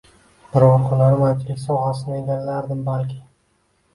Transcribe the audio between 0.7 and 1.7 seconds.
hunarmandlik